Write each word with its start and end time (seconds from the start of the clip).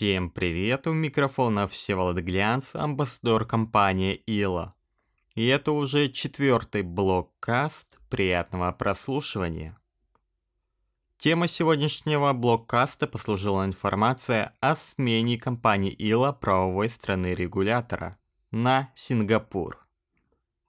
Всем 0.00 0.30
привет, 0.30 0.86
у 0.86 0.94
микрофона 0.94 1.68
Всеволод 1.68 2.16
Глянц, 2.20 2.74
амбассадор 2.74 3.44
компании 3.44 4.14
ИЛА. 4.26 4.74
И 5.34 5.46
это 5.46 5.72
уже 5.72 6.08
четвертый 6.08 6.80
блоккаст, 6.80 7.98
приятного 8.08 8.72
прослушивания. 8.72 9.78
Тема 11.18 11.48
сегодняшнего 11.48 12.32
блоккаста 12.32 13.06
послужила 13.06 13.66
информация 13.66 14.54
о 14.60 14.74
смене 14.74 15.36
компании 15.36 15.94
ИЛА 15.98 16.32
правовой 16.32 16.88
страны-регулятора 16.88 18.16
на 18.50 18.90
Сингапур. 18.94 19.86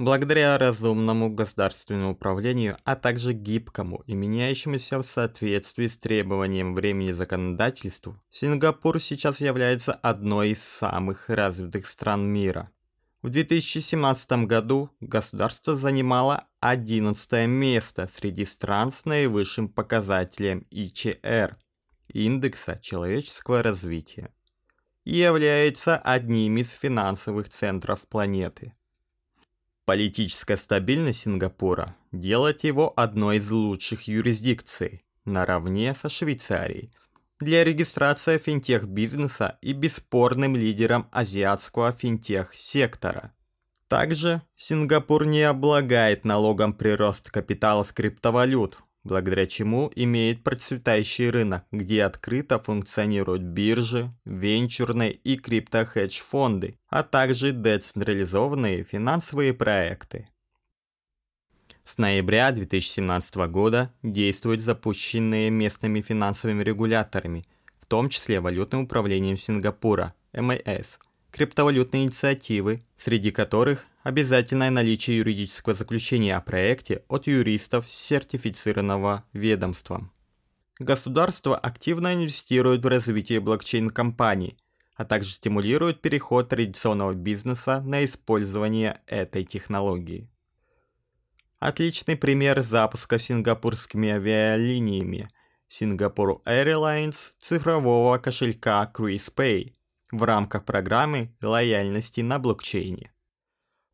Благодаря 0.00 0.56
разумному 0.56 1.28
государственному 1.28 2.12
управлению, 2.12 2.78
а 2.84 2.96
также 2.96 3.34
гибкому 3.34 4.02
и 4.06 4.14
меняющемуся 4.14 4.98
в 4.98 5.02
соответствии 5.02 5.86
с 5.86 5.98
требованием 5.98 6.74
времени 6.74 7.12
законодательству, 7.12 8.18
Сингапур 8.30 8.98
сейчас 8.98 9.42
является 9.42 9.92
одной 9.92 10.52
из 10.52 10.62
самых 10.62 11.28
развитых 11.28 11.86
стран 11.86 12.26
мира. 12.26 12.70
В 13.20 13.28
2017 13.28 14.46
году 14.46 14.88
государство 15.00 15.74
занимало 15.74 16.44
11 16.60 17.46
место 17.46 18.06
среди 18.06 18.46
стран 18.46 18.92
с 18.92 19.04
наивысшим 19.04 19.68
показателем 19.68 20.66
ИЧР– 20.70 21.58
индекса 22.08 22.78
человеческого 22.80 23.62
развития 23.62 24.32
и 25.04 25.18
является 25.18 25.98
одним 25.98 26.56
из 26.56 26.70
финансовых 26.70 27.50
центров 27.50 28.08
планеты– 28.08 28.72
Политическая 29.90 30.56
стабильность 30.56 31.22
Сингапура 31.22 31.96
делает 32.12 32.62
его 32.62 32.92
одной 32.94 33.38
из 33.38 33.50
лучших 33.50 34.06
юрисдикций, 34.06 35.02
наравне 35.24 35.94
со 35.94 36.08
Швейцарией, 36.08 36.92
для 37.40 37.64
регистрации 37.64 38.38
финтех-бизнеса 38.38 39.58
и 39.60 39.72
бесспорным 39.72 40.54
лидером 40.54 41.08
азиатского 41.10 41.90
финтех-сектора. 41.90 43.32
Также 43.88 44.42
Сингапур 44.54 45.26
не 45.26 45.42
облагает 45.42 46.24
налогом 46.24 46.72
прирост 46.72 47.28
капитала 47.28 47.82
с 47.82 47.90
криптовалют, 47.90 48.78
благодаря 49.04 49.46
чему 49.46 49.90
имеет 49.94 50.42
процветающий 50.42 51.30
рынок, 51.30 51.64
где 51.72 52.04
открыто 52.04 52.58
функционируют 52.58 53.42
биржи, 53.42 54.12
венчурные 54.24 55.12
и 55.12 55.36
крипто-хедж-фонды, 55.36 56.78
а 56.88 57.02
также 57.02 57.52
децентрализованные 57.52 58.84
финансовые 58.84 59.54
проекты. 59.54 60.28
С 61.84 61.98
ноября 61.98 62.52
2017 62.52 63.34
года 63.48 63.92
действуют 64.02 64.60
запущенные 64.60 65.50
местными 65.50 66.00
финансовыми 66.00 66.62
регуляторами, 66.62 67.42
в 67.80 67.86
том 67.86 68.08
числе 68.08 68.40
Валютным 68.40 68.82
управлением 68.82 69.36
Сингапура, 69.36 70.14
MAS, 70.32 70.98
криптовалютные 71.32 72.04
инициативы, 72.04 72.82
среди 72.96 73.32
которых 73.32 73.86
обязательное 74.02 74.70
наличие 74.70 75.18
юридического 75.18 75.74
заключения 75.74 76.36
о 76.36 76.40
проекте 76.40 77.04
от 77.08 77.26
юристов 77.26 77.88
сертифицированного 77.88 79.24
ведомством. 79.32 80.12
Государство 80.78 81.56
активно 81.56 82.14
инвестирует 82.14 82.84
в 82.84 82.88
развитие 82.88 83.40
блокчейн-компаний, 83.40 84.56
а 84.94 85.04
также 85.04 85.30
стимулирует 85.30 86.00
переход 86.00 86.48
традиционного 86.48 87.14
бизнеса 87.14 87.82
на 87.82 88.04
использование 88.04 89.00
этой 89.06 89.44
технологии. 89.44 90.30
Отличный 91.58 92.16
пример 92.16 92.62
запуска 92.62 93.18
сингапурскими 93.18 94.08
авиалиниями 94.10 95.28
Singapore 95.68 96.42
Airlines 96.46 97.32
цифрового 97.38 98.16
кошелька 98.16 98.90
CruisePay 98.94 99.74
в 100.10 100.22
рамках 100.22 100.64
программы 100.64 101.36
лояльности 101.42 102.22
на 102.22 102.38
блокчейне. 102.38 103.12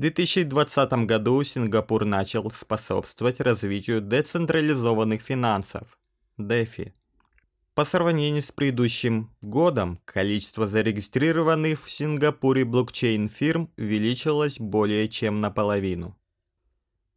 В 0.00 0.02
2020 0.02 0.92
году 1.04 1.44
Сингапур 1.44 2.06
начал 2.06 2.50
способствовать 2.50 3.38
развитию 3.38 4.00
децентрализованных 4.00 5.20
финансов 5.20 5.98
DeFi. 6.38 6.94
По 7.74 7.84
сравнению 7.84 8.42
с 8.42 8.50
предыдущим 8.50 9.30
годом, 9.42 10.00
количество 10.06 10.66
зарегистрированных 10.66 11.84
в 11.84 11.90
Сингапуре 11.90 12.64
блокчейн-фирм 12.64 13.68
увеличилось 13.76 14.58
более 14.58 15.06
чем 15.06 15.40
наполовину. 15.40 16.16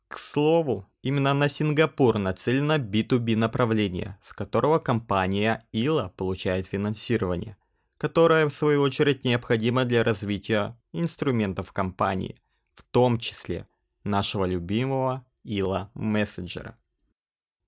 К 0.09 0.19
слову, 0.19 0.85
именно 1.01 1.33
на 1.33 1.47
Сингапур 1.47 2.17
нацелено 2.17 2.79
B2B 2.79 3.37
направление, 3.37 4.19
с 4.21 4.33
которого 4.33 4.79
компания 4.79 5.65
ILA 5.71 6.11
получает 6.17 6.65
финансирование, 6.65 7.55
которое 7.97 8.45
в 8.45 8.53
свою 8.53 8.81
очередь 8.81 9.23
необходимо 9.23 9.85
для 9.85 10.03
развития 10.03 10.77
инструментов 10.91 11.71
компании, 11.71 12.42
в 12.75 12.83
том 12.83 13.17
числе 13.17 13.67
нашего 14.03 14.45
любимого 14.45 15.25
ИЛА 15.43 15.91
мессенджера. 15.93 16.77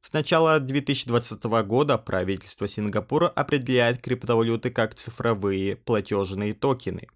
С 0.02 0.14
начала 0.14 0.60
2020 0.60 1.44
года 1.66 1.98
правительство 1.98 2.68
Сингапура 2.68 3.28
определяет 3.28 4.02
криптовалюты 4.02 4.70
как 4.70 4.94
цифровые 4.94 5.76
платежные 5.76 6.54
токены, 6.54 7.08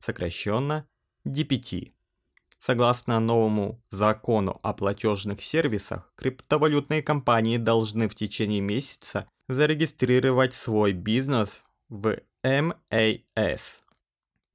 сокращенно 0.00 0.88
DPT. 1.24 1.92
Согласно 2.58 3.20
новому 3.20 3.82
закону 3.90 4.58
о 4.62 4.72
платежных 4.72 5.42
сервисах, 5.42 6.12
криптовалютные 6.16 7.02
компании 7.02 7.56
должны 7.56 8.08
в 8.08 8.14
течение 8.14 8.60
месяца 8.60 9.28
зарегистрировать 9.48 10.54
свой 10.54 10.92
бизнес 10.92 11.62
в 11.88 12.18
MAS, 12.44 13.80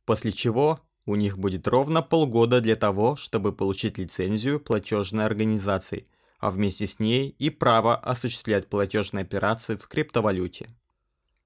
после 0.06 0.31
чего 0.31 0.81
у 1.07 1.16
них 1.16 1.40
будет 1.40 1.68
ровно 1.69 2.03
полгода 2.03 2.59
для 2.59 2.75
того, 2.75 3.16
чтобы 3.16 3.53
получить 3.53 3.97
лицензию 3.97 4.59
платежной 4.59 5.25
организации, 5.25 6.06
а 6.38 6.51
вместе 6.51 6.85
с 6.85 7.00
ней 7.00 7.29
и 7.40 7.50
право 7.50 7.95
осуществлять 7.95 8.68
платежные 8.68 9.23
операции 9.23 9.78
в 9.78 9.88
криптовалюте. 9.88 10.68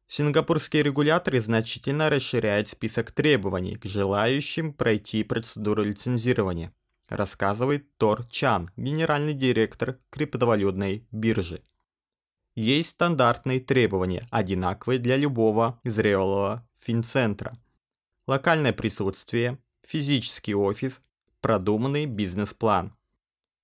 Сингапурские 0.07 0.81
регуляторы 0.81 1.39
значительно 1.39 2.09
расширяют 2.09 2.69
список 2.69 3.11
требований 3.11 3.75
к 3.75 3.85
желающим 3.85 4.73
пройти 4.73 5.23
процедуру 5.23 5.83
лицензирования, 5.83 6.73
рассказывает 7.07 7.85
Тор 7.97 8.25
Чан, 8.25 8.72
генеральный 8.75 9.35
директор 9.35 9.99
криптовалютной 10.09 11.05
биржи. 11.11 11.61
Есть 12.55 12.89
стандартные 12.89 13.59
требования, 13.59 14.28
одинаковые 14.31 14.97
для 14.97 15.17
любого 15.17 15.79
зрелого 15.83 16.67
финцентра– 16.79 17.59
локальное 18.31 18.72
присутствие, 18.72 19.58
физический 19.86 20.56
офис, 20.56 21.02
продуманный 21.42 22.06
бизнес-план. 22.06 22.94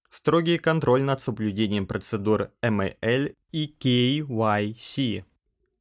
Строгий 0.10 0.58
контроль 0.58 1.04
над 1.04 1.22
соблюдением 1.22 1.88
процедур 1.88 2.52
MAL 2.62 3.34
и 3.52 3.74
KYC, 3.80 5.24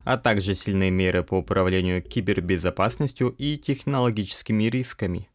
а 0.05 0.17
также 0.17 0.55
сильные 0.55 0.93
меры 0.93 1.25
по 1.25 1.35
управлению 1.35 2.01
кибербезопасностью 2.01 3.31
и 3.31 3.57
технологическими 3.57 4.65
рисками. 4.65 5.29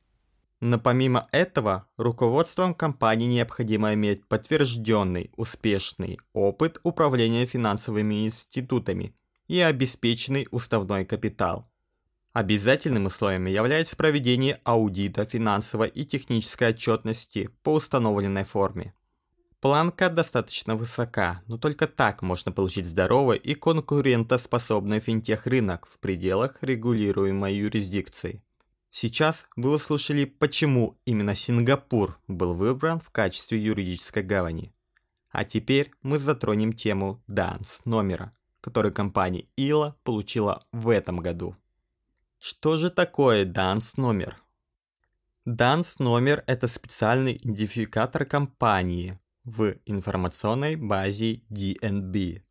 Но 0.62 0.80
помимо 0.80 1.28
этого, 1.34 1.90
руководством 1.98 2.74
компании 2.74 3.28
необходимо 3.28 3.94
иметь 3.96 4.26
подтвержденный 4.28 5.30
успешный 5.36 6.20
опыт 6.32 6.80
управления 6.84 7.46
финансовыми 7.46 8.28
институтами 8.28 9.14
и 9.50 9.60
обеспеченный 9.60 10.48
уставной 10.52 11.04
капитал. 11.04 11.71
Обязательным 12.34 13.06
условием 13.06 13.46
является 13.46 13.98
проведение 13.98 14.60
аудита 14.64 15.26
финансовой 15.26 15.90
и 15.90 16.06
технической 16.06 16.70
отчетности 16.70 17.50
по 17.62 17.74
установленной 17.74 18.46
форме. 18.46 18.94
Планка 19.60 20.10
достаточно 20.10 20.76
высока, 20.76 21.44
но 21.48 21.58
только 21.58 21.88
так 21.88 22.22
можно 22.22 22.52
получить 22.54 22.86
здоровый 22.86 23.38
и 23.38 23.54
конкурентоспособный 23.54 25.00
финтех-рынок 25.02 25.88
в 25.92 26.00
пределах 26.00 26.58
регулируемой 26.62 27.54
юрисдикции. 27.54 28.42
Сейчас 28.90 29.46
вы 29.56 29.72
услышали, 29.74 30.26
почему 30.26 30.98
именно 31.06 31.36
Сингапур 31.36 32.20
был 32.28 32.56
выбран 32.56 33.00
в 33.00 33.10
качестве 33.10 33.62
юридической 33.62 34.24
гавани. 34.24 34.74
А 35.30 35.44
теперь 35.44 35.92
мы 36.02 36.18
затронем 36.18 36.74
тему 36.74 37.22
данс 37.28 37.84
номера, 37.86 38.36
который 38.62 38.92
компания 38.92 39.46
ИЛА 39.58 39.96
получила 40.04 40.66
в 40.72 40.90
этом 40.90 41.20
году. 41.20 41.56
Что 42.44 42.76
же 42.76 42.90
такое 42.90 43.46
данс 43.46 43.98
номер? 43.98 44.36
Данс 45.46 46.00
номер– 46.00 46.44
это 46.48 46.68
специальный 46.68 47.38
идентификатор 47.38 48.26
компании 48.26 49.20
в 49.44 49.76
информационной 49.86 50.76
базе 50.76 51.44
DNB, 51.52 52.42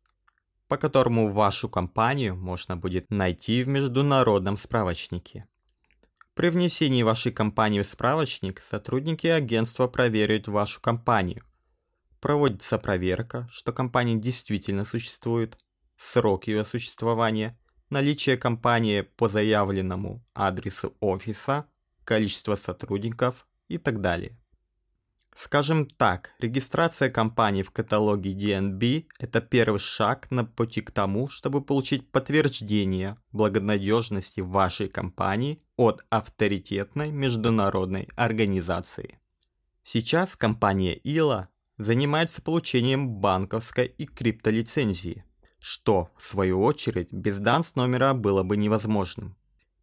по 0.69 0.77
которому 0.77 1.29
вашу 1.29 1.67
компанию 1.67 2.37
можно 2.37 2.77
будет 2.77 3.11
найти 3.11 3.63
в 3.63 3.67
международном 3.67 4.55
справочнике. 4.55 5.45
При 6.35 6.47
внесении 6.47 7.03
вашей 7.03 7.33
компании 7.33 7.81
в 7.81 7.85
справочник 7.85 8.61
сотрудники 8.61 9.27
агентства 9.27 9.87
проверяют 9.87 10.47
вашу 10.47 10.79
компанию. 10.79 11.43
Проводится 12.21 12.77
проверка, 12.77 13.45
что 13.51 13.73
компания 13.73 14.15
действительно 14.15 14.85
существует, 14.85 15.57
срок 15.97 16.47
ее 16.47 16.63
существования– 16.63 17.57
наличие 17.91 18.37
компании 18.37 19.01
по 19.01 19.27
заявленному 19.29 20.23
адресу 20.33 20.95
офиса, 20.99 21.65
количество 22.03 22.55
сотрудников 22.55 23.47
и 23.67 23.77
так 23.77 24.01
далее. 24.01 24.37
Скажем 25.35 25.85
так, 25.85 26.31
регистрация 26.39 27.09
компании 27.09 27.63
в 27.63 27.71
каталоге 27.71 28.33
DNB– 28.33 29.05
это 29.19 29.39
первый 29.39 29.79
шаг 29.79 30.29
на 30.29 30.43
пути 30.43 30.81
к 30.81 30.91
тому, 30.91 31.29
чтобы 31.29 31.61
получить 31.61 32.11
подтверждение 32.11 33.15
благонадежности 33.31 34.41
вашей 34.41 34.89
компании 34.89 35.61
от 35.77 36.03
авторитетной 36.09 37.11
международной 37.11 38.09
организации. 38.15 39.19
Сейчас 39.83 40.35
компания 40.35 40.99
ILA 40.99 41.47
занимается 41.77 42.41
получением 42.41 43.09
банковской 43.09 43.85
и 43.85 44.05
криптолицензии, 44.05 45.23
что, 45.61 46.09
в 46.17 46.23
свою 46.23 46.61
очередь, 46.61 47.13
без 47.13 47.39
данс 47.39 47.75
номера 47.75 48.13
было 48.13 48.41
бы 48.43 48.57
невозможным. 48.57 49.37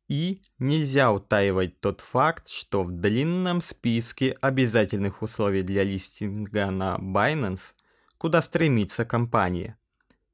И 0.08 0.42
нельзя 0.58 1.12
утаивать 1.12 1.80
тот 1.80 2.00
факт, 2.00 2.48
что 2.48 2.82
в 2.82 2.90
длинном 2.90 3.60
списке 3.60 4.36
обязательных 4.40 5.22
условий 5.22 5.62
для 5.62 5.84
листинга 5.84 6.70
на 6.70 6.96
Binance, 6.96 7.74
куда 8.16 8.42
стремится 8.42 9.04
компания, 9.04 9.78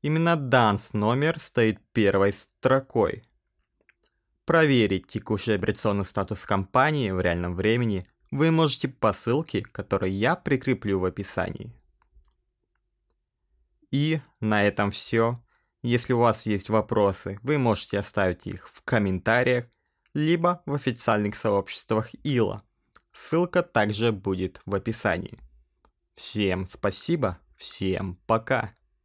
именно 0.00 0.36
данс 0.36 0.94
номер 0.94 1.38
стоит 1.38 1.78
первой 1.92 2.32
строкой. 2.32 3.24
Проверить 4.46 5.08
текущий 5.08 5.52
операционный 5.52 6.04
статус 6.04 6.46
компании 6.46 7.10
в 7.10 7.20
реальном 7.20 7.54
времени 7.54 8.06
вы 8.30 8.50
можете 8.50 8.88
по 8.88 9.12
ссылке, 9.12 9.62
которую 9.62 10.12
я 10.12 10.36
прикреплю 10.36 11.00
в 11.00 11.04
описании. 11.04 11.72
И 13.94 14.20
на 14.40 14.64
этом 14.64 14.90
все. 14.90 15.40
Если 15.80 16.14
у 16.14 16.18
вас 16.18 16.46
есть 16.46 16.68
вопросы, 16.68 17.38
вы 17.44 17.58
можете 17.58 18.00
оставить 18.00 18.44
их 18.48 18.68
в 18.68 18.82
комментариях, 18.82 19.66
либо 20.14 20.64
в 20.66 20.74
официальных 20.74 21.36
сообществах 21.36 22.10
ИЛА. 22.24 22.64
Ссылка 23.12 23.62
также 23.62 24.10
будет 24.10 24.60
в 24.66 24.74
описании. 24.74 25.38
Всем 26.16 26.66
спасибо, 26.66 27.38
всем 27.56 28.18
пока. 28.26 28.74